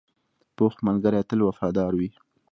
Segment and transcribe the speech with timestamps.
[0.55, 2.09] پوخ ملګری تل وفادار وي